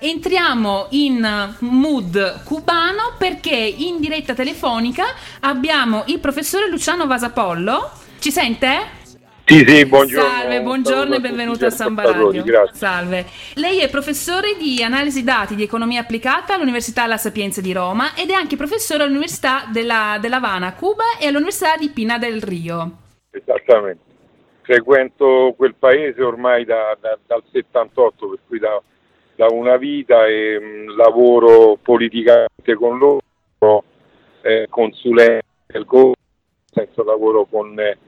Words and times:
entriamo 0.00 0.86
in 0.90 1.54
mood 1.60 2.42
cubano 2.44 3.14
perché 3.18 3.56
in 3.56 3.98
diretta 4.00 4.34
telefonica 4.34 5.04
abbiamo 5.40 6.04
il 6.06 6.20
professore 6.20 6.68
Luciano 6.68 7.06
Vasapollo. 7.06 7.90
Ci 8.18 8.30
sente? 8.30 8.96
Sì, 9.44 9.64
sì, 9.66 9.86
buongiorno. 9.86 10.28
Salve, 10.28 10.60
buongiorno 10.60 11.14
e 11.14 11.20
benvenuto 11.20 11.64
a 11.64 11.70
Samba 11.70 12.02
Radio. 12.02 12.42
Grazie. 12.42 12.76
Salve. 12.76 13.24
Lei 13.54 13.78
è 13.80 13.88
professore 13.88 14.56
di 14.58 14.82
analisi 14.82 15.24
dati 15.24 15.54
di 15.54 15.62
economia 15.62 16.00
applicata 16.00 16.54
all'Università 16.54 17.06
La 17.06 17.16
Sapienza 17.16 17.62
di 17.62 17.72
Roma 17.72 18.14
ed 18.14 18.28
è 18.28 18.34
anche 18.34 18.56
professore 18.56 19.04
all'Università 19.04 19.64
della, 19.72 20.18
dell'Havana, 20.20 20.74
Cuba 20.74 21.16
e 21.18 21.28
all'Università 21.28 21.76
di 21.78 21.88
Pina 21.88 22.18
del 22.18 22.42
Rio. 22.42 22.90
Esattamente. 23.30 24.02
Frequento 24.60 25.54
quel 25.56 25.74
paese 25.78 26.22
ormai 26.22 26.66
da, 26.66 26.94
da, 27.00 27.18
dal 27.26 27.42
78, 27.50 28.28
per 28.28 28.38
cui 28.46 28.58
da, 28.58 28.82
da 29.38 29.46
una 29.52 29.76
vita 29.76 30.26
e 30.26 30.58
mh, 30.58 30.96
lavoro 30.96 31.78
politicamente 31.80 32.74
con 32.74 32.98
loro, 32.98 33.84
eh, 34.42 34.66
consulente 34.68 35.44
del 35.68 35.84
governo, 35.84 36.16
lavoro 37.04 37.44
con... 37.44 37.78
Eh, 37.78 37.98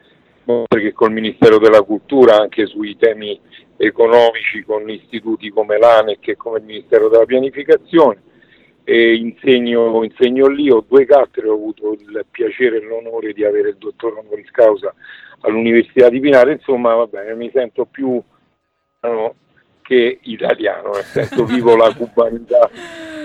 che 0.69 0.93
col 0.93 1.12
Ministero 1.12 1.59
della 1.59 1.83
Cultura 1.83 2.41
anche 2.41 2.66
sui 2.66 2.97
temi 2.97 3.39
economici 3.77 4.65
con 4.65 4.91
istituti 4.91 5.51
come 5.51 5.79
l'ANEC 5.79 6.29
e 6.29 6.37
come 6.37 6.59
il 6.59 6.65
Ministero 6.65 7.09
della 7.09 7.27
Pianificazione. 7.27 8.20
E 8.83 9.15
insegno, 9.15 10.03
insegno 10.03 10.48
lì, 10.48 10.69
ho 10.69 10.84
due 10.89 11.05
cattedre, 11.05 11.48
ho 11.48 11.55
avuto 11.55 11.92
il 11.92 12.27
piacere 12.28 12.78
e 12.78 12.81
l'onore 12.81 13.33
di 13.33 13.45
avere 13.45 13.69
il 13.69 13.77
dottor 13.77 14.19
honoris 14.19 14.51
causa 14.51 14.92
all'Università 15.42 16.09
di 16.09 16.19
Pinare, 16.19 16.55
insomma 16.55 16.95
va 16.95 17.09
mi 17.37 17.48
sento 17.55 17.84
più 17.84 18.20
che 19.91 20.21
italiano, 20.23 20.93
nel 20.93 21.05
senso 21.05 21.45
vivo 21.45 21.75
la 21.75 21.93
cubanità, 21.93 22.71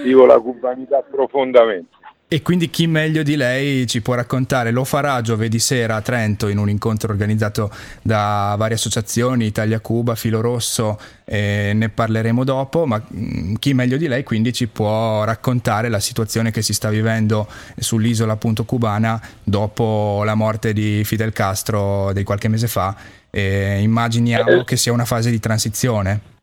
vivo 0.03 0.25
la 0.25 0.39
cubanità 0.39 1.03
profondamente. 1.03 1.93
E 2.27 2.41
quindi 2.41 2.71
chi 2.71 2.87
meglio 2.87 3.21
di 3.21 3.35
lei 3.35 3.85
ci 3.85 4.01
può 4.01 4.15
raccontare? 4.15 4.71
Lo 4.71 4.83
farà 4.83 5.21
giovedì 5.21 5.59
sera 5.59 5.97
a 5.97 6.01
Trento 6.01 6.47
in 6.47 6.57
un 6.57 6.67
incontro 6.67 7.11
organizzato 7.11 7.69
da 8.01 8.55
varie 8.57 8.77
associazioni, 8.77 9.45
Italia 9.45 9.79
Cuba, 9.79 10.15
Filo 10.15 10.41
Rosso, 10.41 10.99
eh, 11.23 11.73
ne 11.75 11.89
parleremo 11.89 12.43
dopo, 12.43 12.87
ma 12.87 12.97
mh, 12.97 13.53
chi 13.59 13.75
meglio 13.75 13.97
di 13.97 14.07
lei 14.07 14.23
quindi 14.23 14.51
ci 14.51 14.65
può 14.65 15.23
raccontare 15.23 15.87
la 15.87 15.99
situazione 15.99 16.49
che 16.49 16.63
si 16.63 16.73
sta 16.73 16.89
vivendo 16.89 17.47
sull'isola 17.77 18.33
appunto 18.33 18.65
cubana 18.65 19.21
dopo 19.43 20.23
la 20.25 20.33
morte 20.33 20.73
di 20.73 21.03
Fidel 21.03 21.31
Castro 21.31 22.11
di 22.11 22.23
qualche 22.23 22.47
mese 22.47 22.67
fa. 22.67 22.95
Eh, 23.29 23.81
immaginiamo 23.81 24.63
che 24.63 24.77
sia 24.77 24.91
una 24.91 25.05
fase 25.05 25.29
di 25.29 25.39
transizione. 25.39 26.33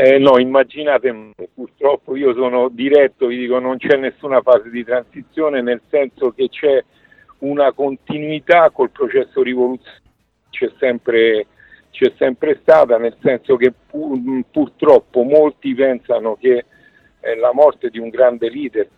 Eh, 0.00 0.16
no, 0.18 0.38
immaginate, 0.38 1.32
purtroppo 1.52 2.14
io 2.14 2.32
sono 2.32 2.68
diretto, 2.68 3.26
vi 3.26 3.36
dico 3.36 3.58
non 3.58 3.78
c'è 3.78 3.96
nessuna 3.96 4.40
fase 4.42 4.70
di 4.70 4.84
transizione, 4.84 5.60
nel 5.60 5.80
senso 5.90 6.30
che 6.30 6.48
c'è 6.48 6.84
una 7.38 7.72
continuità 7.72 8.70
col 8.70 8.90
processo 8.90 9.42
rivoluzionario, 9.42 10.02
c'è 10.50 10.70
sempre, 10.78 11.46
c'è 11.90 12.12
sempre 12.16 12.60
stata, 12.62 12.96
nel 12.96 13.16
senso 13.20 13.56
che 13.56 13.72
pur, 13.90 14.20
purtroppo 14.52 15.24
molti 15.24 15.74
pensano 15.74 16.36
che 16.36 16.64
eh, 17.18 17.34
la 17.34 17.52
morte 17.52 17.90
di 17.90 17.98
un 17.98 18.08
grande 18.08 18.48
leader, 18.50 18.88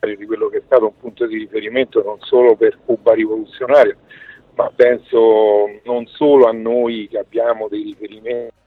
di 0.00 0.24
quello 0.24 0.48
che 0.48 0.56
è 0.56 0.62
stato 0.64 0.86
un 0.86 0.96
punto 0.96 1.26
di 1.26 1.36
riferimento 1.36 2.02
non 2.02 2.18
solo 2.20 2.56
per 2.56 2.78
Cuba 2.82 3.12
rivoluzionaria, 3.12 3.94
ma 4.54 4.72
penso 4.74 5.80
non 5.84 6.06
solo 6.06 6.46
a 6.46 6.52
noi 6.52 7.08
che 7.10 7.18
abbiamo 7.18 7.68
dei 7.68 7.82
riferimenti 7.82 8.62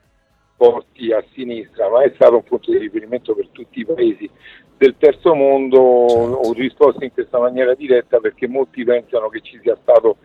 porti 0.58 1.14
a 1.14 1.24
sinistra, 1.34 1.88
ma 1.90 2.04
è 2.04 2.12
stato 2.16 2.36
un 2.36 2.44
punto 2.44 2.72
di 2.72 2.80
riferimento 2.80 3.36
per 3.36 3.48
tutti 3.52 3.80
i 3.80 3.86
paesi 3.86 4.30
del 4.76 4.96
terzo 4.98 5.36
mondo. 5.36 5.80
Ho 5.80 6.52
risposto 6.54 7.04
in 7.04 7.14
questa 7.14 7.40
maniera 7.40 7.76
diretta 7.76 8.20
perché 8.20 8.48
molti 8.48 8.84
pensano 8.84 9.30
che 9.30 9.42
ci 9.42 9.60
sia 9.62 9.78
stato 9.82 10.18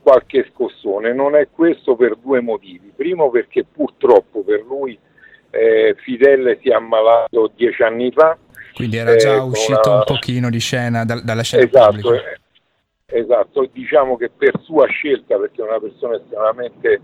qualche 0.00 0.48
scossone. 0.52 1.12
Non 1.12 1.34
è 1.34 1.48
questo 1.50 1.96
per 1.96 2.16
due 2.16 2.40
motivi. 2.40 2.92
Primo 2.94 3.30
perché 3.30 3.64
purtroppo 3.64 4.42
per 4.42 4.62
lui 4.62 4.96
eh, 5.50 5.96
Fidel 5.98 6.56
si 6.62 6.70
è 6.70 6.74
ammalato 6.74 7.50
dieci 7.54 7.82
anni 7.82 8.12
fa. 8.12 8.38
Quindi 8.74 8.96
era 8.96 9.16
già 9.16 9.34
eh, 9.34 9.38
uscito 9.38 9.88
una... 9.88 9.98
un 9.98 10.04
pochino 10.06 10.50
di 10.50 10.60
scena 10.60 11.04
da, 11.04 11.20
dalla 11.20 11.42
scena 11.42 11.64
esatto, 11.64 11.90
pubblica. 11.90 12.30
Eh, 13.06 13.18
esatto, 13.18 13.68
diciamo 13.72 14.16
che 14.16 14.30
per 14.30 14.52
sua 14.62 14.86
scelta, 14.86 15.36
perché 15.36 15.60
è 15.60 15.66
una 15.66 15.80
persona 15.80 16.14
estremamente 16.14 17.00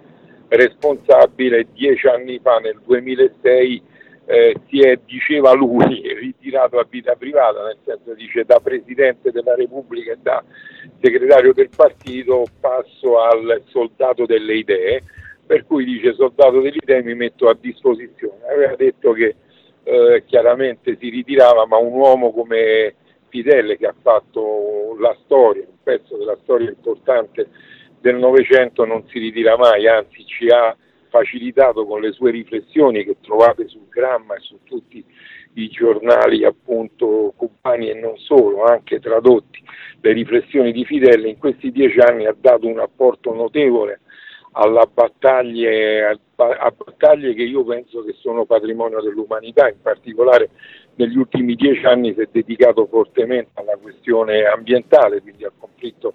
responsabile 0.49 1.67
dieci 1.73 2.07
anni 2.07 2.39
fa, 2.43 2.59
nel 2.59 2.81
2006, 2.85 3.83
eh, 4.27 4.57
si 4.69 4.81
è, 4.81 4.99
diceva 5.05 5.53
lui, 5.53 6.03
ritirato 6.19 6.79
a 6.79 6.87
vita 6.89 7.15
privata, 7.15 7.65
nel 7.65 7.79
senso 7.85 8.15
dice 8.15 8.45
da 8.45 8.61
Presidente 8.61 9.31
della 9.31 9.55
Repubblica 9.55 10.13
e 10.13 10.19
da 10.21 10.43
segretario 11.01 11.53
del 11.53 11.71
partito 11.75 12.45
passo 12.61 13.21
al 13.21 13.63
soldato 13.67 14.27
delle 14.27 14.55
idee, 14.55 15.03
per 15.47 15.65
cui 15.65 15.85
dice 15.85 16.15
soldato 16.15 16.61
delle 16.61 16.79
idee 16.83 17.03
mi 17.03 17.15
metto 17.15 17.49
a 17.49 17.57
disposizione. 17.59 18.47
Aveva 18.51 18.75
detto 18.75 19.13
che 19.13 19.37
eh, 19.85 20.25
chiaramente 20.27 20.97
si 20.99 21.09
ritirava, 21.09 21.65
ma 21.67 21.77
un 21.77 21.93
uomo 21.93 22.33
come 22.33 22.95
Fidele 23.29 23.77
che 23.77 23.87
ha 23.87 23.95
fatto 24.03 24.97
la 24.99 25.17
storia, 25.25 25.65
un 25.69 25.77
pezzo 25.83 26.17
della 26.17 26.37
storia 26.43 26.69
importante 26.69 27.49
del 28.01 28.17
Novecento 28.17 28.85
non 28.85 29.07
si 29.09 29.19
ritira 29.19 29.57
mai, 29.57 29.87
anzi 29.89 30.25
ci 30.27 30.49
ha 30.49 30.77
facilitato 31.09 31.87
con 31.87 32.01
le 32.01 32.13
sue 32.13 32.31
riflessioni 32.31 33.05
che 33.05 33.17
trovate 33.21 33.69
sul 33.69 33.89
Gramma 33.89 34.35
e 34.35 34.41
su 34.41 34.59
tutti 34.65 35.05
i 35.55 35.69
giornali 35.69 36.45
appunto 36.45 37.33
cubani 37.37 37.89
e 37.91 37.95
non 37.95 38.19
solo, 38.19 38.65
anche 38.65 39.01
tradotti, 39.01 39.63
le 40.01 40.13
riflessioni 40.13 40.73
di 40.73 40.85
Fidel 40.85 41.25
in 41.27 41.39
questi 41.39 41.71
dieci 41.73 41.99
anni 41.99 42.27
ha 42.27 42.37
dato 42.39 42.67
un 42.67 42.79
apporto 42.79 43.33
notevole 43.33 44.01
alla 44.53 44.87
battaglie, 44.91 46.05
a 46.05 46.73
battaglie 46.75 47.35
che 47.35 47.43
io 47.43 47.65
penso 47.65 48.03
che 48.05 48.15
sono 48.19 48.47
patrimonio 48.47 49.01
dell'umanità, 49.03 49.69
in 49.69 49.81
particolare 49.83 50.51
negli 50.95 51.17
ultimi 51.17 51.55
dieci 51.55 51.85
anni 51.85 52.15
si 52.15 52.21
è 52.21 52.29
dedicato 52.31 52.87
fortemente 52.87 53.51
alla 53.55 53.77
questione 53.77 54.45
ambientale, 54.45 55.21
quindi 55.21 55.45
al 55.45 55.53
conflitto 55.59 56.15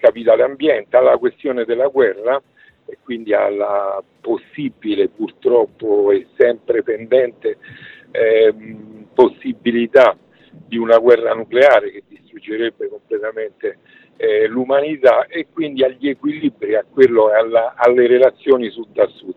capitale 0.00 0.42
ambiente, 0.42 0.96
alla 0.96 1.16
questione 1.18 1.64
della 1.64 1.88
guerra 1.88 2.40
e 2.86 2.98
quindi 3.02 3.32
alla 3.32 4.02
possibile, 4.20 5.08
purtroppo 5.08 6.10
e 6.10 6.26
sempre 6.36 6.82
pendente 6.82 7.58
eh, 8.10 8.54
possibilità 9.14 10.16
di 10.50 10.76
una 10.76 10.98
guerra 10.98 11.32
nucleare 11.34 11.90
che 11.92 12.02
distruggerebbe 12.08 12.88
completamente 12.88 13.78
eh, 14.16 14.46
l'umanità 14.46 15.26
e 15.26 15.46
quindi 15.52 15.84
agli 15.84 16.08
equilibri, 16.08 16.74
a 16.74 16.84
quello, 16.88 17.28
alla, 17.28 17.74
alle 17.76 18.06
relazioni 18.06 18.68
sud 18.70 18.98
a 18.98 19.06
sud. 19.06 19.34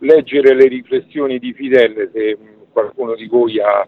Leggere 0.00 0.54
le 0.54 0.68
riflessioni 0.68 1.38
di 1.38 1.52
Fidel, 1.52 2.10
se 2.12 2.36
qualcuno 2.70 3.14
di 3.14 3.26
voi 3.26 3.58
ha 3.60 3.86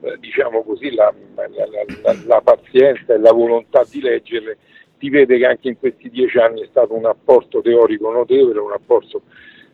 eh, 0.00 0.16
diciamo 0.20 0.62
così, 0.62 0.94
la, 0.94 1.12
la, 1.34 1.48
la, 1.48 2.16
la, 2.24 2.40
pazienza 2.40 3.14
e 3.14 3.18
la 3.18 3.32
volontà 3.32 3.84
di 3.90 4.00
leggerle, 4.00 4.58
si 4.98 5.10
vede 5.10 5.38
che 5.38 5.46
anche 5.46 5.68
in 5.68 5.78
questi 5.78 6.10
dieci 6.10 6.38
anni 6.38 6.62
è 6.62 6.66
stato 6.70 6.94
un 6.94 7.06
apporto 7.06 7.60
teorico 7.60 8.10
notevole, 8.10 8.58
un 8.58 8.72
apporto 8.72 9.22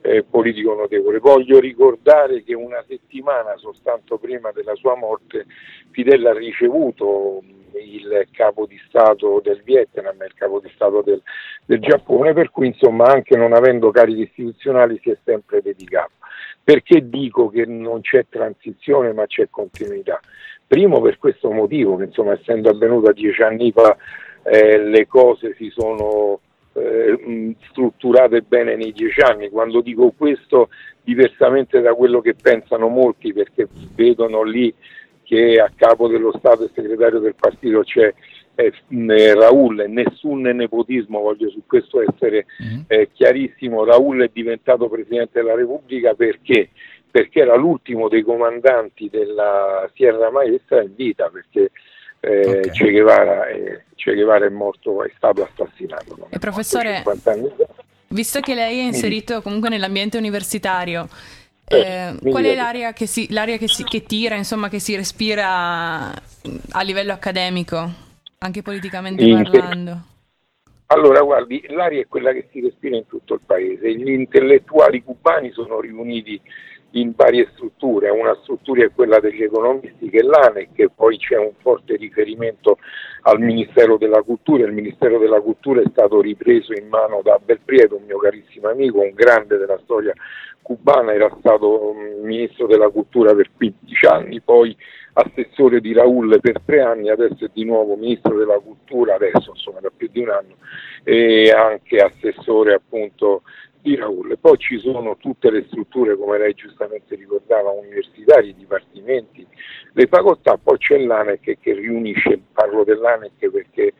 eh, 0.02 0.22
politico 0.22 0.74
notevole. 0.74 1.18
Voglio 1.18 1.58
ricordare 1.58 2.42
che 2.42 2.54
una 2.54 2.84
settimana 2.86 3.56
soltanto 3.56 4.18
prima 4.18 4.52
della 4.52 4.74
sua 4.74 4.94
morte 4.96 5.46
Fidel 5.90 6.26
ha 6.26 6.34
ricevuto 6.34 7.42
il 7.72 8.28
capo 8.30 8.66
di 8.66 8.78
Stato 8.86 9.40
del 9.42 9.62
Vietnam 9.64 10.20
e 10.22 10.26
il 10.26 10.34
capo 10.34 10.60
di 10.60 10.70
Stato 10.74 11.02
del, 11.02 11.22
del 11.64 11.80
Giappone, 11.80 12.32
per 12.32 12.50
cui 12.50 12.66
insomma 12.68 13.06
anche 13.06 13.36
non 13.36 13.52
avendo 13.52 13.90
cariche 13.90 14.22
istituzionali 14.22 14.98
si 15.02 15.10
è 15.10 15.16
sempre 15.24 15.62
dedicato. 15.62 16.12
Perché 16.62 17.08
dico 17.08 17.48
che 17.48 17.66
non 17.66 18.00
c'è 18.00 18.26
transizione 18.28 19.12
ma 19.12 19.26
c'è 19.26 19.48
continuità? 19.50 20.20
Primo 20.66 21.00
per 21.00 21.18
questo 21.18 21.50
motivo, 21.50 21.96
che 21.96 22.04
insomma 22.04 22.32
essendo 22.32 22.70
avvenuta 22.70 23.12
dieci 23.12 23.42
anni 23.42 23.70
fa 23.72 23.96
eh, 24.44 24.78
le 24.78 25.06
cose 25.06 25.54
si 25.56 25.70
sono 25.70 26.40
eh, 26.74 27.54
strutturate 27.70 28.42
bene 28.42 28.76
nei 28.76 28.92
dieci 28.92 29.20
anni. 29.20 29.48
Quando 29.50 29.80
dico 29.80 30.12
questo, 30.16 30.68
diversamente 31.02 31.80
da 31.80 31.94
quello 31.94 32.20
che 32.20 32.34
pensano 32.34 32.88
molti, 32.88 33.32
perché 33.32 33.68
vedono 33.94 34.42
lì 34.42 34.72
che 35.22 35.58
a 35.58 35.70
capo 35.74 36.08
dello 36.08 36.32
Stato 36.36 36.64
e 36.64 36.70
segretario 36.74 37.18
del 37.18 37.34
partito 37.34 37.80
c'è 37.80 38.12
eh, 38.56 39.34
Raul, 39.34 39.86
nessun 39.88 40.42
nepotismo, 40.42 41.20
voglio 41.20 41.48
su 41.50 41.62
questo 41.66 42.02
essere 42.02 42.46
mm-hmm. 42.62 42.80
eh, 42.86 43.08
chiarissimo, 43.12 43.84
Raul 43.84 44.22
è 44.22 44.30
diventato 44.32 44.88
Presidente 44.88 45.40
della 45.40 45.54
Repubblica 45.54 46.14
perché? 46.14 46.70
perché 47.14 47.42
era 47.42 47.54
l'ultimo 47.54 48.08
dei 48.08 48.22
comandanti 48.22 49.08
della 49.08 49.88
Sierra 49.94 50.32
Maestra 50.32 50.82
in 50.82 50.96
vita, 50.96 51.28
perché 51.28 51.70
eh, 52.26 52.58
okay. 52.58 52.70
che, 52.70 52.90
Guevara 52.90 53.46
è, 53.46 53.82
che, 53.94 54.14
Guevara 54.14 54.46
è, 54.46 54.50
morto, 54.50 55.04
è 55.04 55.10
stato 55.16 55.42
assassinato. 55.42 56.28
E 56.30 56.38
professore, 56.38 57.02
visto 58.08 58.40
che 58.40 58.54
lei 58.54 58.78
è 58.78 58.82
inserito 58.82 59.42
comunque 59.42 59.68
nell'ambiente 59.68 60.16
universitario, 60.16 61.08
Eh, 61.66 62.16
qual 62.20 62.44
è 62.44 62.54
l'aria, 62.54 62.92
che, 62.92 63.06
si, 63.06 63.32
l'aria 63.32 63.56
che, 63.56 63.68
si, 63.68 63.84
che, 63.84 64.02
tira, 64.02 64.34
insomma, 64.34 64.68
che 64.68 64.78
si 64.78 64.94
respira 64.94 66.10
a 66.10 66.82
livello 66.82 67.12
accademico, 67.12 67.90
anche 68.38 68.60
politicamente 68.60 69.26
parlando? 69.26 70.02
Allora, 70.88 71.22
guardi, 71.22 71.64
l'aria 71.68 72.02
è 72.02 72.06
quella 72.06 72.32
che 72.32 72.48
si 72.52 72.60
respira 72.60 72.96
in 72.96 73.06
tutto 73.06 73.34
il 73.34 73.40
paese. 73.44 73.94
Gli 73.94 74.10
intellettuali 74.10 75.02
cubani 75.02 75.50
sono 75.52 75.80
riuniti 75.80 76.38
in 76.94 77.12
varie 77.16 77.48
strutture, 77.52 78.10
una 78.10 78.36
struttura 78.42 78.84
è 78.84 78.90
quella 78.94 79.18
degli 79.18 79.42
economisti 79.42 80.08
che 80.08 80.18
è 80.18 80.22
l'ANEC, 80.22 80.90
poi 80.94 81.18
c'è 81.18 81.36
un 81.36 81.52
forte 81.60 81.96
riferimento 81.96 82.78
al 83.22 83.40
Ministero 83.40 83.96
della 83.96 84.22
Cultura, 84.22 84.64
il 84.64 84.72
Ministero 84.72 85.18
della 85.18 85.40
Cultura 85.40 85.80
è 85.80 85.88
stato 85.90 86.20
ripreso 86.20 86.72
in 86.72 86.88
mano 86.88 87.20
da 87.22 87.40
Belprieto, 87.42 87.96
un 87.96 88.04
mio 88.04 88.18
carissimo 88.18 88.68
amico, 88.68 89.00
un 89.00 89.12
grande 89.14 89.56
della 89.56 89.78
storia 89.82 90.12
cubana, 90.62 91.12
era 91.12 91.34
stato 91.40 91.94
mm, 91.94 92.24
Ministro 92.24 92.66
della 92.66 92.88
Cultura 92.88 93.34
per 93.34 93.50
15 93.56 94.06
anni, 94.06 94.40
poi 94.40 94.76
assessore 95.14 95.80
di 95.80 95.92
Raul 95.92 96.38
per 96.40 96.60
tre 96.64 96.80
anni, 96.80 97.10
adesso 97.10 97.44
è 97.44 97.50
di 97.52 97.64
nuovo 97.64 97.96
Ministro 97.96 98.36
della 98.36 98.58
Cultura, 98.58 99.14
adesso 99.14 99.50
insomma 99.50 99.80
da 99.80 99.90
più 99.94 100.08
di 100.10 100.20
un 100.20 100.30
anno, 100.30 100.56
e 101.02 101.50
anche 101.50 101.98
assessore 101.98 102.74
appunto 102.74 103.42
di 103.84 103.96
Raul. 103.96 104.38
Poi 104.40 104.56
ci 104.56 104.78
sono 104.78 105.16
tutte 105.18 105.50
le 105.50 105.64
strutture, 105.66 106.16
come 106.16 106.38
lei 106.38 106.54
giustamente 106.54 107.14
ricordava, 107.16 107.70
universitarie, 107.70 108.54
dipartimenti, 108.54 109.46
le 109.92 110.06
facoltà, 110.06 110.56
poi 110.56 110.78
c'è 110.78 110.98
l'ANEC 110.98 111.58
che 111.60 111.74
riunisce, 111.74 112.40
parlo 112.52 112.82
dell'ANEC 112.82 113.50
perché 113.50 113.92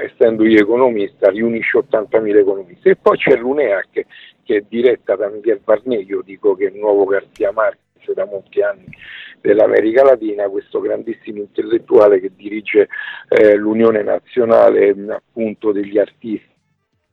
essendo 0.00 0.44
io 0.46 0.58
economista 0.58 1.28
riunisce 1.28 1.78
80.000 1.78 2.38
economisti 2.38 2.88
e 2.88 2.96
poi 2.96 3.18
c'è 3.18 3.36
l'UNEAC 3.36 4.06
che 4.42 4.56
è 4.56 4.64
diretta 4.66 5.16
da 5.16 5.28
Miguel 5.28 5.60
Barnier, 5.62 6.00
io 6.00 6.22
dico 6.22 6.54
che 6.56 6.68
è 6.68 6.70
il 6.70 6.78
nuovo 6.78 7.04
Garcia 7.04 7.52
Marquez 7.52 8.10
da 8.14 8.24
molti 8.24 8.62
anni 8.62 8.86
dell'America 9.40 10.02
Latina, 10.02 10.48
questo 10.48 10.80
grandissimo 10.80 11.40
intellettuale 11.40 12.20
che 12.20 12.32
dirige 12.34 12.88
eh, 13.28 13.54
l'Unione 13.54 14.02
Nazionale 14.02 14.94
appunto 15.10 15.72
degli 15.72 15.98
artisti 15.98 16.55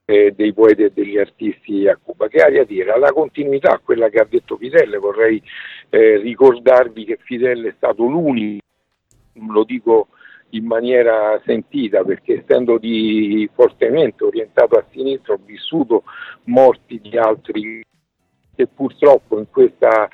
eh, 0.06 0.34
dei 0.36 0.54
poeti 0.54 0.84
e 0.84 0.92
degli 0.92 1.18
artisti 1.18 1.88
a 1.88 1.98
Cuba. 2.02 2.28
Che 2.28 2.42
aria 2.42 2.66
dire? 2.66 2.98
La 2.98 3.12
continuità, 3.12 3.80
quella 3.84 4.10
che 4.10 4.20
ha 4.20 4.28
detto 4.30 4.58
Fidel, 4.58 4.98
vorrei 5.00 5.42
eh, 5.90 6.18
ricordarvi 6.18 7.06
che 7.06 7.20
Fidel 7.22 7.66
è 7.66 7.74
stato 7.78 8.04
l'unico, 8.06 8.66
lo 9.34 9.64
dico 9.64 10.08
in 10.54 10.66
maniera 10.66 11.42
sentita 11.46 12.04
perché 12.04 12.44
essendo 12.44 12.78
di, 12.78 13.50
fortemente 13.54 14.24
orientato 14.24 14.76
a 14.76 14.86
sinistra 14.92 15.34
ho 15.34 15.40
vissuto 15.44 16.04
morti 16.46 17.00
di 17.02 17.18
altri 17.18 17.84
che 18.56 18.68
purtroppo 18.68 19.40
in 19.40 19.50
questa 19.50 20.08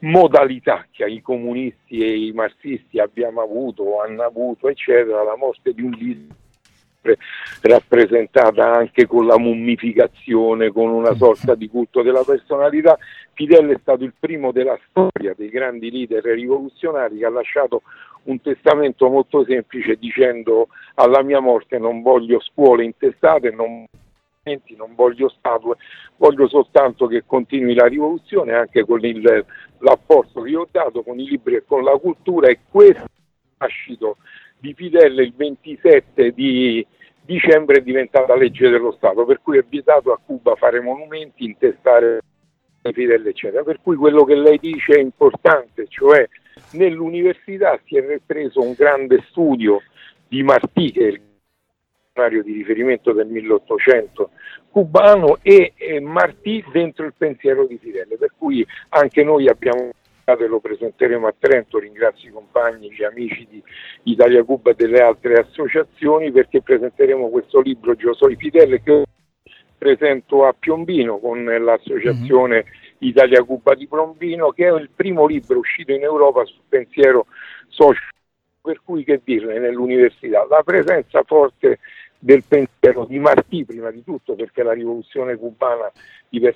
modalità 0.00 0.84
che 0.90 1.04
i 1.04 1.20
comunisti 1.22 1.98
e 1.98 2.26
i 2.26 2.32
marxisti 2.32 2.98
abbiamo 2.98 3.40
avuto 3.40 4.00
hanno 4.00 4.22
avuto 4.22 4.68
eccetera 4.68 5.22
la 5.22 5.36
morte 5.36 5.72
di 5.72 5.82
un 5.82 5.90
leader 5.90 6.36
rappresentata 7.62 8.72
anche 8.72 9.06
con 9.06 9.26
la 9.26 9.38
mummificazione, 9.38 10.70
con 10.70 10.90
una 10.90 11.14
sorta 11.14 11.54
di 11.54 11.68
culto 11.68 12.02
della 12.02 12.24
personalità. 12.24 12.98
Fidel 13.32 13.68
è 13.68 13.78
stato 13.80 14.04
il 14.04 14.12
primo 14.18 14.52
della 14.52 14.78
storia 14.88 15.34
dei 15.36 15.48
grandi 15.48 15.90
leader 15.90 16.24
rivoluzionari 16.24 17.18
che 17.18 17.24
ha 17.24 17.30
lasciato 17.30 17.82
un 18.24 18.40
testamento 18.40 19.08
molto 19.08 19.44
semplice 19.44 19.96
dicendo 19.96 20.68
alla 20.94 21.22
mia 21.22 21.40
morte 21.40 21.78
non 21.78 22.02
voglio 22.02 22.40
scuole 22.40 22.84
intestate, 22.84 23.50
non 23.50 23.86
non 24.76 24.94
voglio 24.94 25.28
statue, 25.28 25.76
voglio 26.16 26.48
soltanto 26.48 27.06
che 27.06 27.24
continui 27.26 27.74
la 27.74 27.86
rivoluzione 27.86 28.54
anche 28.54 28.82
con 28.82 29.04
il, 29.04 29.44
l'apporto 29.80 30.40
che 30.40 30.48
io 30.48 30.62
ho 30.62 30.68
dato 30.70 31.02
con 31.02 31.18
i 31.18 31.28
libri 31.28 31.56
e 31.56 31.64
con 31.66 31.82
la 31.84 31.96
cultura 31.98 32.48
e 32.48 32.60
questo 32.70 33.04
nascito 33.58 34.16
di 34.58 34.74
Fidel 34.74 35.18
il 35.20 35.32
27 35.34 36.32
di 36.32 36.86
dicembre 37.20 37.78
è 37.78 37.82
diventata 37.82 38.34
legge 38.34 38.68
dello 38.68 38.92
Stato, 38.92 39.24
per 39.24 39.40
cui 39.42 39.58
è 39.58 39.64
vietato 39.68 40.12
a 40.12 40.20
Cuba 40.24 40.54
fare 40.56 40.80
monumenti, 40.80 41.44
intestare 41.44 42.20
Fidel, 42.90 43.26
eccetera. 43.26 43.62
Per 43.62 43.80
cui 43.82 43.96
quello 43.96 44.24
che 44.24 44.34
lei 44.34 44.58
dice 44.58 44.94
è 44.94 45.00
importante, 45.00 45.86
cioè 45.88 46.26
nell'università 46.72 47.78
si 47.84 47.96
è 47.96 48.06
ripreso 48.06 48.60
un 48.60 48.72
grande 48.72 49.22
studio 49.28 49.82
di 50.26 50.42
Martì, 50.42 50.90
che 50.90 51.00
è 51.00 51.08
il 51.08 51.20
di 52.42 52.52
riferimento 52.52 53.12
del 53.12 53.28
1800 53.28 54.30
cubano, 54.70 55.38
e 55.42 55.72
Martì 56.00 56.64
dentro 56.72 57.04
il 57.04 57.14
pensiero 57.16 57.64
di 57.64 57.78
Fidel, 57.78 58.08
per 58.18 58.32
cui 58.36 58.66
anche 58.88 59.22
noi 59.22 59.48
abbiamo 59.48 59.90
e 60.36 60.46
lo 60.46 60.60
presenteremo 60.60 61.26
a 61.26 61.34
Trento, 61.36 61.78
ringrazio 61.78 62.28
i 62.28 62.32
compagni, 62.32 62.92
gli 62.92 63.02
amici 63.02 63.46
di 63.48 63.62
Italia 64.04 64.44
Cuba 64.44 64.70
e 64.70 64.74
delle 64.74 65.00
altre 65.00 65.34
associazioni 65.34 66.30
perché 66.30 66.60
presenteremo 66.60 67.28
questo 67.30 67.60
libro 67.60 67.94
Giosoi 67.94 68.36
Fidel 68.36 68.82
che 68.82 69.04
presento 69.78 70.44
a 70.44 70.54
Piombino 70.58 71.18
con 71.18 71.44
l'associazione 71.44 72.56
mm-hmm. 72.56 72.98
Italia 72.98 73.42
Cuba 73.44 73.74
di 73.74 73.86
Piombino 73.86 74.50
che 74.50 74.66
è 74.66 74.72
il 74.72 74.90
primo 74.94 75.24
libro 75.26 75.58
uscito 75.58 75.92
in 75.92 76.02
Europa 76.02 76.44
sul 76.44 76.62
pensiero 76.68 77.26
sociale 77.68 78.16
per 78.60 78.80
cui 78.84 79.04
che 79.04 79.20
dirne 79.24 79.58
nell'università 79.58 80.44
la 80.50 80.62
presenza 80.62 81.22
forte 81.22 81.78
del 82.18 82.42
pensiero 82.46 83.04
di 83.04 83.18
Martì 83.18 83.64
prima 83.64 83.90
di 83.90 84.02
tutto 84.02 84.34
perché 84.34 84.62
la 84.62 84.72
rivoluzione 84.72 85.36
cubana 85.36 85.90
di 86.28 86.40
per 86.40 86.54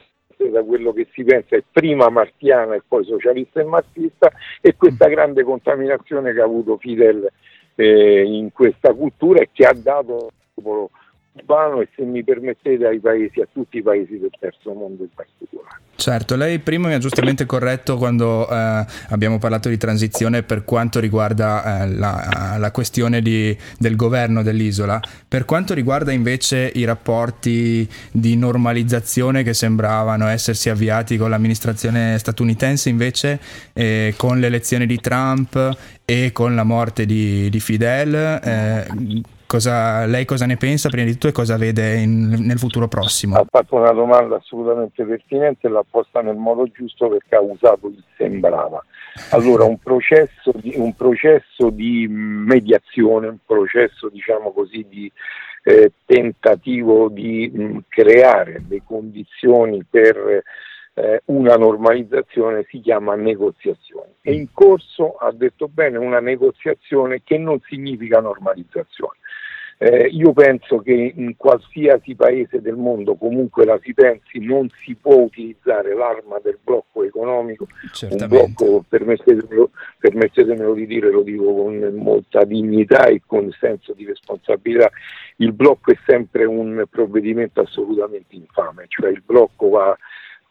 da 0.50 0.62
quello 0.62 0.92
che 0.92 1.08
si 1.12 1.24
pensa 1.24 1.56
è 1.56 1.62
prima 1.70 2.08
martiana 2.08 2.74
e 2.74 2.82
poi 2.86 3.04
socialista 3.04 3.60
e 3.60 3.64
marxista 3.64 4.30
e 4.60 4.76
questa 4.76 5.08
mm. 5.08 5.10
grande 5.10 5.42
contaminazione 5.42 6.32
che 6.32 6.40
ha 6.40 6.44
avuto 6.44 6.76
Fidel 6.78 7.30
eh, 7.74 8.22
in 8.24 8.52
questa 8.52 8.92
cultura 8.92 9.40
e 9.40 9.50
che 9.52 9.64
ha 9.64 9.74
dato 9.74 10.30
popolo 10.54 10.90
cubano 11.32 11.80
e 11.80 11.88
se 11.94 12.02
mi 12.02 12.22
permettete 12.22 12.86
ai 12.86 13.00
paesi, 13.00 13.40
a 13.40 13.48
tutti 13.50 13.78
i 13.78 13.82
paesi 13.82 14.18
del 14.18 14.30
terzo 14.38 14.72
mondo 14.72 15.02
in 15.02 15.08
particolare. 15.14 15.80
Certo, 15.94 16.36
lei 16.36 16.58
prima 16.58 16.88
mi 16.88 16.94
ha 16.94 16.98
giustamente 16.98 17.46
corretto 17.46 17.96
quando 17.96 18.48
eh, 18.48 18.84
abbiamo 19.10 19.38
parlato 19.38 19.68
di 19.68 19.76
transizione 19.76 20.42
per 20.42 20.64
quanto 20.64 20.98
riguarda 20.98 21.84
eh, 21.84 21.88
la, 21.90 22.56
la, 22.58 22.70
questione 22.70 23.22
di, 23.22 23.56
del 23.78 23.94
governo 23.94 24.42
dell'isola. 24.42 25.00
Per 25.28 25.44
quanto 25.44 25.74
riguarda 25.74 26.10
invece 26.10 26.70
i 26.74 26.84
rapporti 26.84 27.88
di 28.10 28.36
normalizzazione 28.36 29.42
che 29.42 29.54
sembravano 29.54 30.26
essersi 30.26 30.70
avviati 30.70 31.16
con 31.16 31.30
l'amministrazione 31.30 32.18
statunitense, 32.18 32.88
invece 32.88 33.38
eh, 33.72 34.14
con 34.16 34.40
l'elezione 34.40 34.86
di 34.86 34.98
Trump 34.98 35.78
e 36.04 36.30
con 36.32 36.54
la 36.56 36.64
morte 36.64 37.06
di, 37.06 37.48
di 37.48 37.60
Fidel, 37.60 38.14
eh, 38.42 38.86
Cosa, 39.52 40.06
lei 40.06 40.24
cosa 40.24 40.46
ne 40.46 40.56
pensa 40.56 40.88
prima 40.88 41.04
di 41.04 41.12
tutto 41.12 41.28
e 41.28 41.32
cosa 41.32 41.58
vede 41.58 41.96
in, 41.96 42.26
nel 42.40 42.56
futuro 42.56 42.88
prossimo? 42.88 43.36
Ha 43.36 43.44
fatto 43.46 43.76
una 43.76 43.92
domanda 43.92 44.36
assolutamente 44.36 45.04
pertinente 45.04 45.66
e 45.66 45.70
l'ha 45.70 45.84
posta 45.86 46.22
nel 46.22 46.36
modo 46.36 46.66
giusto 46.72 47.10
perché 47.10 47.34
ha 47.34 47.42
usato 47.42 47.88
il 47.88 48.02
sembrava. 48.16 48.82
Allora, 49.32 49.64
un 49.64 49.76
processo 49.76 50.52
di, 50.54 50.72
un 50.76 50.94
processo 50.94 51.68
di 51.68 52.06
mediazione, 52.08 53.28
un 53.28 53.36
processo 53.44 54.08
diciamo 54.08 54.52
così 54.52 54.86
di 54.88 55.12
eh, 55.64 55.92
tentativo 56.06 57.10
di 57.10 57.52
mh, 57.54 57.78
creare 57.88 58.64
le 58.66 58.80
condizioni 58.86 59.84
per 59.84 60.42
eh, 60.94 61.22
una 61.26 61.56
normalizzazione 61.56 62.64
si 62.70 62.80
chiama 62.80 63.16
negoziazione. 63.16 64.14
È 64.22 64.30
in 64.30 64.50
corso, 64.50 65.16
ha 65.16 65.30
detto 65.30 65.68
bene, 65.68 65.98
una 65.98 66.20
negoziazione 66.20 67.20
che 67.22 67.36
non 67.36 67.60
significa 67.66 68.18
normalizzazione. 68.20 69.18
Eh, 69.84 70.06
io 70.12 70.32
penso 70.32 70.78
che 70.78 71.12
in 71.16 71.36
qualsiasi 71.36 72.14
paese 72.14 72.60
del 72.60 72.76
mondo, 72.76 73.16
comunque 73.16 73.64
la 73.64 73.80
si 73.82 73.92
pensi, 73.92 74.38
non 74.38 74.68
si 74.80 74.94
può 74.94 75.16
utilizzare 75.16 75.92
l'arma 75.92 76.38
del 76.40 76.56
blocco 76.62 77.02
economico, 77.02 77.66
un 78.08 78.26
blocco, 78.28 78.84
permettetemelo, 78.88 79.70
permettetemelo 79.98 80.74
di 80.74 80.86
dire, 80.86 81.10
lo 81.10 81.22
dico 81.22 81.52
con 81.52 81.94
molta 81.96 82.44
dignità 82.44 83.06
e 83.06 83.22
con 83.26 83.50
senso 83.58 83.92
di 83.92 84.06
responsabilità, 84.06 84.88
il 85.38 85.52
blocco 85.52 85.90
è 85.90 85.98
sempre 86.06 86.44
un 86.44 86.84
provvedimento 86.88 87.60
assolutamente 87.60 88.36
infame, 88.36 88.84
cioè 88.86 89.10
il 89.10 89.24
blocco 89.26 89.68
va 89.68 89.98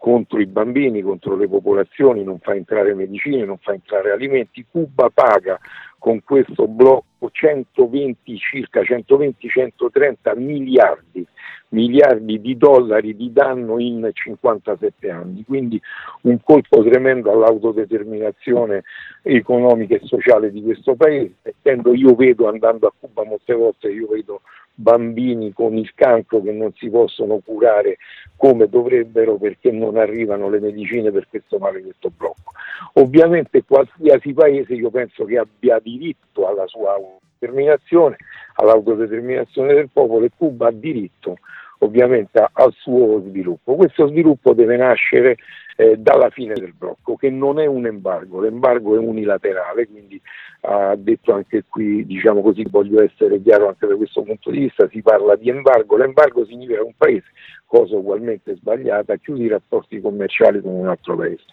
contro 0.02 0.40
i 0.40 0.48
bambini, 0.48 1.04
contro 1.04 1.36
le 1.36 1.48
popolazioni, 1.48 2.24
non 2.24 2.40
fa 2.40 2.56
entrare 2.56 2.96
medicine, 2.96 3.46
non 3.46 3.60
fa 3.60 3.74
entrare 3.74 4.10
alimenti. 4.10 4.66
Cuba 4.68 5.12
paga 5.14 5.60
con 6.00 6.24
questo 6.24 6.68
blocco 6.68 7.30
120, 7.32 8.36
circa 8.36 8.82
120-130 8.82 10.40
miliardi, 10.40 11.24
miliardi 11.70 12.42
di 12.42 12.58
dollari 12.58 13.16
di 13.16 13.32
danno 13.32 13.78
in 13.78 14.10
57 14.12 15.12
anni, 15.12 15.44
quindi 15.46 15.80
un 16.22 16.40
colpo 16.42 16.82
tremendo 16.82 17.32
all'autodeterminazione 17.32 18.82
economica 19.22 19.94
e 19.94 20.02
sociale 20.06 20.50
di 20.52 20.64
questo 20.64 20.96
paese, 20.96 21.36
essendo 21.44 21.94
io 21.94 22.16
vedo 22.16 22.48
andando 22.48 22.88
a 22.88 22.94
Cuba 23.00 23.24
molte 23.24 23.54
volte, 23.54 23.92
io 23.92 24.08
vedo 24.08 24.42
bambini 24.74 25.54
con 25.54 25.76
il 25.78 25.94
cancro 25.94 26.42
che 26.42 26.52
non 26.52 26.74
si 26.74 26.90
possono 26.90 27.40
curare 27.44 27.98
come 28.36 28.68
dovrebbero 28.68 29.36
perché 29.36 29.72
non 29.72 29.98
arrivano 29.98 30.50
le 30.50 30.60
medicine 30.60 31.12
per 31.12 31.28
questo 31.30 31.58
maledetto 31.58 32.10
blocco. 32.10 32.52
Ovviamente 32.94 33.64
qualsiasi 33.64 34.34
paese 34.34 34.74
io 34.74 34.90
penso 34.90 35.26
che 35.26 35.38
abbia 35.38 35.80
diritto 35.80 36.48
alla 36.48 36.68
sua 36.68 36.94
autodeterminazione, 36.94 38.18
all'autodeterminazione 38.56 39.74
del 39.74 39.90
popolo 39.92 40.26
e 40.26 40.32
Cuba 40.36 40.68
ha 40.68 40.72
diritto 40.72 41.38
ovviamente 41.84 42.46
al 42.52 42.74
suo 42.74 43.22
sviluppo. 43.22 43.76
Questo 43.76 44.08
sviluppo 44.08 44.54
deve 44.54 44.78
nascere 44.78 45.38
eh, 45.76 45.98
dalla 45.98 46.30
fine 46.30 46.54
del 46.54 46.74
blocco, 46.74 47.16
che 47.16 47.30
non 47.30 47.60
è 47.60 47.66
un 47.66 47.86
embargo, 47.86 48.40
l'embargo 48.40 48.96
è 48.96 49.00
unilaterale, 49.00 49.88
quindi 49.88 50.22
ha 50.64 50.96
detto 50.96 51.34
anche 51.34 51.64
qui, 51.68 52.06
diciamo 52.06 52.42
così, 52.42 52.64
voglio 52.70 53.02
essere 53.02 53.42
chiaro 53.42 53.68
anche 53.68 53.88
da 53.88 53.96
questo 53.96 54.22
punto 54.22 54.52
di 54.52 54.60
vista, 54.60 54.88
si 54.90 55.02
parla 55.02 55.36
di 55.36 55.50
embargo, 55.50 55.98
l'embargo 55.98 56.46
significa 56.46 56.80
che 56.80 56.86
un 56.86 56.94
paese, 56.96 57.26
cosa 57.66 57.96
ugualmente 57.96 58.56
sbagliata, 58.56 59.16
chiude 59.16 59.44
i 59.44 59.48
rapporti 59.48 60.00
commerciali 60.00 60.62
con 60.62 60.74
un 60.74 60.88
altro 60.88 61.16
paese. 61.16 61.44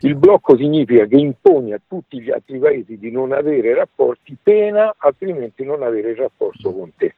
Il 0.00 0.14
blocco 0.16 0.56
significa 0.58 1.06
che 1.06 1.16
impone 1.16 1.72
a 1.72 1.80
tutti 1.86 2.20
gli 2.20 2.30
altri 2.30 2.58
paesi 2.58 2.98
di 2.98 3.10
non 3.10 3.32
avere 3.32 3.74
rapporti, 3.74 4.36
pena 4.42 4.94
altrimenti 4.98 5.64
non 5.64 5.82
avere 5.82 6.10
il 6.10 6.16
rapporto 6.16 6.70
con 6.74 6.90
te. 6.96 7.14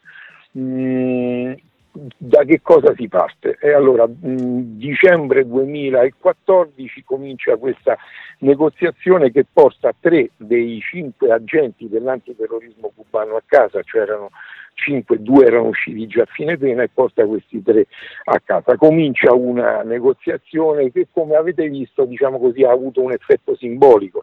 Mm, 0.57 1.55
da 1.93 2.43
che 2.45 2.61
cosa 2.63 2.95
si 2.97 3.07
parte? 3.09 3.59
E 3.61 3.73
allora, 3.73 4.07
mh, 4.07 4.77
dicembre 4.77 5.47
2014 5.47 7.05
comincia 7.05 7.57
questa 7.57 7.97
negoziazione 8.39 9.31
che 9.31 9.45
porta 9.51 9.93
tre 9.99 10.31
dei 10.37 10.81
cinque 10.81 11.31
agenti 11.31 11.89
dell'antiterrorismo 11.89 12.93
cubano 12.95 13.37
a 13.37 13.43
casa, 13.45 13.83
cioè 13.83 14.03
erano 14.03 14.31
cinque, 14.75 15.23
due 15.23 15.47
erano 15.47 15.69
usciti 15.69 16.07
già 16.07 16.23
a 16.23 16.27
fine 16.27 16.57
pena 16.57 16.83
e 16.83 16.89
porta 16.89 17.27
questi 17.27 17.63
tre 17.63 17.87
a 18.25 18.41
casa. 18.43 18.77
Comincia 18.77 19.33
una 19.35 19.83
negoziazione 19.83 20.91
che 20.91 21.09
come 21.13 21.37
avete 21.37 21.69
visto 21.69 22.05
diciamo 22.05 22.39
così, 22.39 22.65
ha 22.65 22.71
avuto 22.71 23.03
un 23.03 23.13
effetto 23.13 23.55
simbolico 23.55 24.23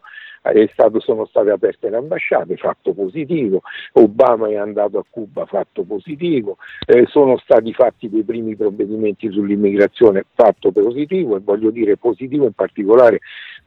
stato, 0.72 1.00
sono 1.00 1.26
state 1.26 1.50
aperte 1.50 1.90
le 1.90 1.96
ambasciate, 1.96 2.56
fatto 2.56 2.92
positivo, 2.92 3.62
Obama 3.92 4.48
è 4.48 4.56
andato 4.56 4.98
a 4.98 5.04
Cuba, 5.08 5.44
fatto 5.46 5.82
positivo, 5.82 6.56
eh, 6.86 7.06
sono 7.06 7.36
stati 7.38 7.72
fatti 7.72 8.08
dei 8.08 8.22
primi 8.22 8.56
provvedimenti 8.56 9.30
sull'immigrazione, 9.30 10.24
fatto 10.34 10.72
positivo 10.72 11.36
e 11.36 11.40
voglio 11.40 11.70
dire 11.70 11.96
positivo 11.96 12.46
in 12.46 12.52
particolare 12.52 13.20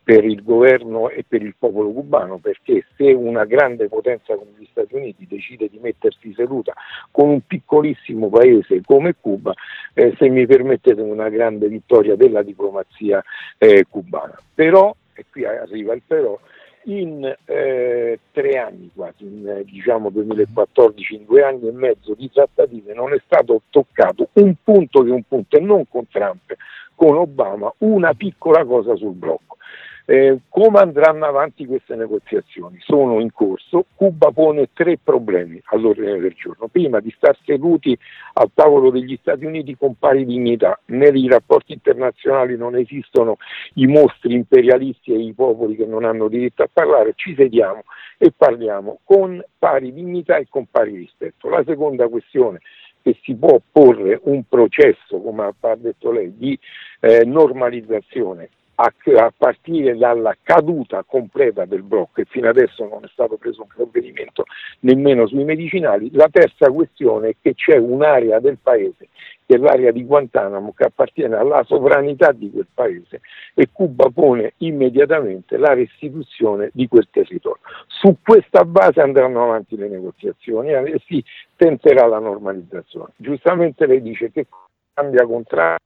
per 0.03 0.25
il 0.25 0.44
governo 0.44 1.10
e 1.10 1.24
per 1.25 1.42
il 1.42 1.56
popolo 1.58 1.92
cubano, 1.92 2.38
perché 2.38 2.86
se 2.98 3.13
una 3.13 3.46
grande 3.46 3.88
potenza 3.88 4.36
come 4.36 4.51
gli 4.58 4.68
Stati 4.70 4.96
Uniti 4.96 5.25
decide 5.27 5.70
di 5.70 5.80
mettersi 5.82 6.34
seduta 6.34 6.74
con 7.10 7.30
un 7.30 7.42
piccolissimo 7.46 8.30
paese 8.30 8.82
come 8.84 9.15
Cuba, 9.20 9.53
eh, 9.94 10.13
se 10.18 10.27
mi 10.27 10.46
permettete 10.46 11.01
una 11.01 11.30
grande 11.30 11.68
vittoria 11.68 12.15
della 12.15 12.42
diplomazia 12.42 13.24
eh, 13.58 13.86
cubana. 13.89 14.38
Però, 14.53 14.94
e 15.13 15.25
qui 15.32 15.46
arriva 15.46 15.94
il 15.94 16.01
però, 16.06 16.38
in 16.85 17.35
eh, 17.45 18.19
tre 18.31 18.57
anni 18.57 18.89
quasi, 18.93 19.23
in 19.25 19.47
eh, 19.47 19.63
diciamo 19.63 20.09
2014, 20.09 21.15
in 21.15 21.25
due 21.25 21.43
anni 21.43 21.67
e 21.67 21.71
mezzo 21.71 22.13
di 22.13 22.29
trattative 22.31 22.93
non 22.93 23.13
è 23.13 23.21
stato 23.25 23.61
toccato 23.69 24.29
un 24.33 24.53
punto 24.63 25.03
che 25.03 25.11
un 25.11 25.23
punto 25.23 25.57
e 25.57 25.61
non 25.61 25.87
con 25.87 26.07
Trump, 26.09 26.55
con 26.95 27.15
Obama, 27.15 27.73
una 27.79 28.13
piccola 28.13 28.65
cosa 28.65 28.95
sul 28.95 29.13
blocco. 29.13 29.57
Eh, 30.05 30.39
come 30.50 30.79
andranno 30.79 31.25
avanti 31.25 31.65
queste 31.65 31.95
negoziazioni? 31.95 32.77
Sono 32.81 33.22
in 33.22 33.31
corso. 33.31 33.86
Cuba 33.95 34.31
pone 34.31 34.69
tre 34.74 34.98
problemi 35.01 35.62
all'ordine 35.65 36.19
del 36.19 36.33
giorno. 36.33 36.67
Prima 36.67 37.00
di 37.00 37.10
star 37.15 37.38
seduti 37.45 37.98
al 38.33 38.50
tavolo 38.53 38.89
degli 38.89 39.17
Stati 39.22 39.45
Uniti 39.45 39.77
con 39.77 39.95
pari 39.98 40.25
dignità. 40.25 40.77
Nei 40.88 41.27
rapporti 41.29 41.72
internazionali 41.72 42.57
non 42.57 42.75
esistono 42.75 43.38
i 43.75 43.88
mostri 43.88 44.33
imperialisti 44.33 45.13
e 45.13 45.19
i 45.19 45.33
popoli 45.33 45.77
che 45.77 45.86
non 45.86 46.03
hanno 46.03 46.27
diritto 46.27 46.63
a 46.63 46.69
parlare. 46.72 47.13
Ci 47.15 47.33
sediamo 47.36 47.83
e 48.17 48.33
parliamo 48.36 49.00
con 49.05 49.41
pari 49.57 49.93
dignità 49.93 50.36
e 50.36 50.48
con 50.50 50.65
pari 50.69 50.98
rispetto. 50.98 51.48
La 51.48 51.63
seconda 51.65 52.10
questione 52.10 52.60
che 53.01 53.17
si 53.22 53.36
può 53.36 53.60
porre 53.72 54.19
un 54.24 54.43
processo, 54.48 55.19
come 55.22 55.53
ha 55.60 55.75
detto 55.75 56.12
lei, 56.12 56.36
di 56.36 56.57
eh, 57.00 57.24
normalizzazione 57.25 58.50
a, 58.75 58.94
a, 59.18 59.34
partire 59.36 59.96
dalla 59.98 60.36
caduta 60.42 61.03
completa 61.03 61.65
del 61.65 61.84
blocco 61.84 62.22
e 62.22 62.25
fino 62.25 62.50
adesso 62.50 62.88
non 62.88 63.03
è 63.03 63.08
stato 63.12 63.38
preso 63.38 63.62
un 63.62 63.68
provvedimento 63.68 64.46
nemmeno 64.82 65.27
sui 65.27 65.44
medicinali. 65.44 66.10
La 66.13 66.30
terza 66.32 66.70
questione 66.72 67.30
è 67.30 67.36
che 67.42 67.53
c'è 67.53 67.77
un'area 67.77 68.39
del 68.39 68.58
paese, 68.62 69.10
che 69.46 69.56
è 69.56 69.58
l'area 69.58 69.92
di 69.92 70.03
Guantanamo, 70.03 70.74
che 70.75 70.86
appartiene 70.86 71.36
alla 71.36 71.63
sovranità 71.63 72.32
di 72.32 72.50
quel 72.50 72.68
paese 72.74 73.22
e 73.53 73.70
Cuba 73.72 74.10
pone 74.10 74.53
immediatamente 74.58 75.58
la 75.58 75.74
restituzione 75.74 76.70
di 76.74 76.88
quel 76.88 77.08
territorio. 77.12 77.62
Su 77.88 78.18
questa 78.24 78.63
base 78.65 79.01
andranno 79.01 79.44
avanti 79.44 79.75
le 79.75 79.88
negoziazioni 79.88 80.72
e 80.72 81.01
si 81.06 81.24
tenterà 81.56 82.08
la 82.08 82.20
normalizzazione. 82.20 83.12
Giustamente 83.18 83.86
lei 83.86 84.01
dice 84.01 84.32
che 84.32 84.48
cambia 84.94 85.25
contrario 85.25 85.77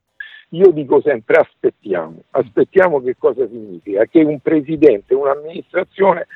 io 0.49 0.71
dico 0.71 1.01
sempre 1.01 1.37
aspettiamo, 1.37 2.23
aspettiamo 2.31 3.01
che 3.01 3.15
cosa 3.17 3.47
significa? 3.47 4.05
Che 4.05 4.21
un 4.23 4.39
presidente, 4.39 5.13
un'amministrazione 5.13 6.27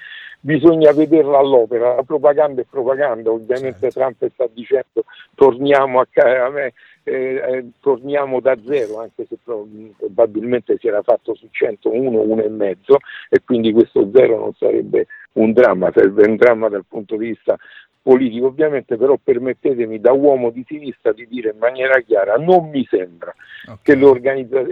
bisogna 0.42 0.92
vederla 0.92 1.38
all'opera, 1.38 1.96
la 1.96 2.04
propaganda 2.04 2.62
è 2.62 2.66
propaganda, 2.70 3.32
ovviamente 3.32 3.92
certo. 3.92 4.00
Trump 4.00 4.34
sta 4.34 4.48
dicendo 4.52 5.06
torniamo, 5.36 6.00
a, 6.02 6.08
a 6.46 6.50
me, 6.50 6.74
eh, 7.04 7.14
eh, 7.14 7.66
torniamo 7.80 8.40
da 8.42 8.58
zero, 8.66 9.00
anche 9.00 9.26
se 9.30 9.38
probabilmente 9.44 10.78
si 10.80 10.88
era 10.88 11.02
fatto 11.04 11.36
su 11.36 11.48
101, 11.50 12.22
uno 12.22 12.42
e 12.42 12.50
mezzo 12.50 12.98
e 13.30 13.42
quindi 13.46 13.72
questo 13.72 14.10
zero 14.14 14.40
non 14.40 14.54
sarebbe 14.54 15.08
un 15.34 15.54
dramma, 15.54 15.92
sarebbe 15.94 16.28
un 16.28 16.36
dramma 16.36 16.70
dal 16.70 16.86
punto 16.88 17.16
di 17.16 17.28
vista 17.28 17.58
politico. 18.02 18.48
Ovviamente 18.48 18.98
però 18.98 19.18
permettetemi 19.22 20.00
da 20.00 20.12
uomo 20.12 20.50
di 20.50 20.64
sinistra 20.68 21.14
di 21.14 21.28
dire 21.28 21.52
in 21.52 21.58
maniera 21.58 22.00
chiara, 22.02 22.36
non 22.36 22.70
mi 22.70 22.86
sembra 22.90 23.34
okay. 23.64 23.78
che 23.84 23.96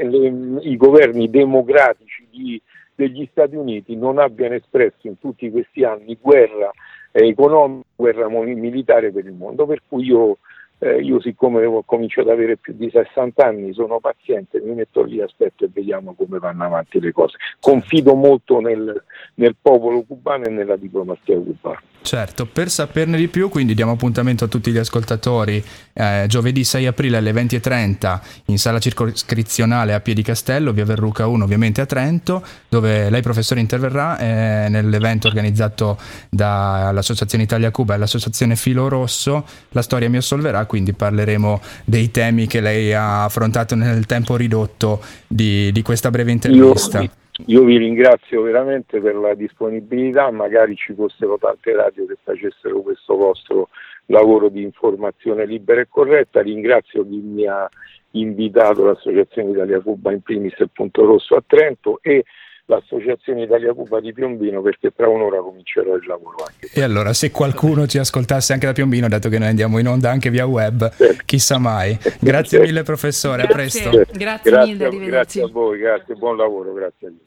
le, 0.04 0.60
i 0.62 0.78
governi 0.78 1.30
democratici 1.30 2.28
di, 2.30 2.62
degli 2.96 3.28
Stati 3.32 3.56
Uniti 3.56 3.96
non 3.96 4.20
abbiano 4.20 4.56
espresso 4.56 5.08
in 5.08 5.20
tutti 5.20 5.50
questi 5.50 5.84
anni 5.84 6.18
guerra 6.20 6.72
eh, 7.12 7.28
economica, 7.28 7.86
guerra 7.96 8.28
militare 8.30 9.12
per 9.12 9.26
il 9.26 9.34
mondo, 9.34 9.66
per 9.66 9.82
cui 9.88 10.06
io 10.06 10.38
eh, 10.80 11.02
io 11.02 11.20
siccome 11.22 11.68
comincio 11.86 12.22
ad 12.22 12.30
avere 12.30 12.58
più 12.58 12.74
di 12.76 12.90
60 12.90 13.46
anni 13.46 13.74
sono 13.74 14.00
paziente, 14.00 14.62
mi 14.62 14.74
metto 14.74 15.04
lì, 15.04 15.22
aspetto 15.22 15.66
e 15.66 15.70
vediamo 15.72 16.14
come 16.14 16.40
vanno 16.40 16.64
avanti 16.64 17.00
le 17.00 17.12
cose. 17.12 17.38
Confido 17.60 18.16
molto 18.16 18.60
nel, 18.60 19.04
nel 19.36 19.56
popolo 19.62 20.04
cubano 20.04 20.46
e 20.46 20.50
nella 20.50 20.78
diplomazia 20.78 21.36
cubana. 21.36 21.82
Certo, 22.02 22.46
per 22.46 22.72
saperne 22.72 23.18
di 23.18 23.28
più, 23.28 23.50
quindi 23.50 23.74
diamo 23.74 23.92
appuntamento 23.92 24.46
a 24.46 24.48
tutti 24.48 24.72
gli 24.72 24.78
ascoltatori 24.78 25.64
eh, 25.94 26.26
giovedì 26.28 26.64
6 26.64 26.88
aprile 26.88 27.18
alle 27.18 27.34
20.30 27.34 28.20
in 28.46 28.58
sala 28.58 28.80
circoscrizionale 28.80 29.94
a 29.94 30.00
Piedicastello, 30.00 30.72
via 30.72 30.86
Verruca 30.86 31.28
1, 31.28 31.44
ovviamente 31.44 31.82
a 31.82 31.86
Trento, 31.86 32.42
dove 32.70 33.10
lei 33.10 33.22
professore 33.22 33.60
interverrà 33.60 34.18
eh, 34.18 34.70
nell'evento 34.70 35.28
organizzato 35.28 35.98
dall'Associazione 36.30 37.44
Italia 37.44 37.70
Cuba 37.70 37.96
e 37.96 37.98
l'Associazione 37.98 38.56
Filo 38.56 38.88
Rosso. 38.88 39.46
La 39.72 39.82
storia 39.82 40.10
mi 40.10 40.18
assolverà, 40.18 40.66
quindi 40.66 40.94
parleremo 40.94 41.62
dei 41.84 42.12
temi 42.12 42.48
che 42.48 42.62
lei 42.62 42.94
ha 42.94 43.26
affrontato 43.26 43.76
nel 43.76 44.06
tempo 44.06 44.38
ridotto 44.38 45.04
di, 45.28 45.72
di 45.74 45.82
questa 45.82 46.10
breve 46.10 46.32
intervista. 46.32 47.02
Io, 47.02 47.12
io 47.46 47.64
vi 47.64 47.78
ringrazio 47.78 48.42
veramente 48.42 49.00
per 49.00 49.16
la 49.16 49.34
disponibilità, 49.34 50.30
magari 50.32 50.76
ci 50.76 50.94
fossero 50.94 51.38
tante 51.38 51.74
radio 51.74 52.06
che 52.06 52.18
facessero 52.22 52.82
questo 52.82 53.16
vostro 53.16 53.70
lavoro 54.08 54.50
di 54.50 54.62
informazione 54.62 55.46
libera 55.46 55.82
e 55.82 55.88
corretta, 55.90 56.42
ringrazio 56.42 57.04
chi 57.04 57.18
mi 57.18 57.46
ha 57.48 57.70
invitato 58.12 58.84
l'Associazione 58.86 59.52
Italia 59.52 59.80
Cuba 59.82 60.12
in 60.12 60.22
primis 60.22 60.58
il 60.58 60.70
Punto 60.74 61.06
Rosso 61.06 61.36
a 61.36 61.44
Trento 61.46 62.00
e 62.02 62.24
l'Associazione 62.70 63.44
Italia 63.44 63.74
Cuba 63.74 64.00
di 64.00 64.14
Piombino 64.14 64.62
perché 64.62 64.92
tra 64.96 65.10
un'ora 65.10 65.40
comincerò 65.42 65.96
il 65.96 66.06
lavoro 66.06 66.46
anche. 66.48 66.70
E 66.74 66.84
allora 66.84 67.14
se 67.14 67.32
qualcuno 67.32 67.88
ci 67.88 67.98
ascoltasse 67.98 68.54
anche 68.54 68.68
da 68.68 68.74
Piombino, 68.74 69.08
dato 69.08 69.28
che 69.28 69.40
noi 69.40 69.50
andiamo 69.50 69.80
in 69.80 69.88
onda 69.88 70.12
anche 70.12 70.30
via 70.30 70.46
web, 70.46 70.90
certo. 70.96 71.24
chissà 71.26 71.58
mai. 71.58 71.98
Grazie 72.22 72.58
certo. 72.58 72.66
mille 72.66 72.84
professore, 72.84 73.44
a 73.44 73.48
presto. 73.48 73.92
Certo. 73.92 74.18
Grazie, 74.18 74.52
grazie, 74.52 74.90
mille, 74.90 75.06
grazie 75.06 75.44
a 75.44 75.48
voi, 75.48 75.80
grazie, 75.80 76.16
buon 76.16 76.38
lavoro, 76.38 76.74
grazie 76.74 77.08
a 77.08 77.10
voi. 77.10 77.18